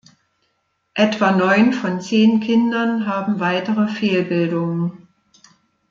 Etwa 0.95 1.29
neun 1.31 1.73
von 1.73 2.01
zehn 2.01 2.39
Kindern 2.39 3.05
haben 3.05 3.39
weitere 3.39 3.87
Fehlbildungen. 3.87 5.07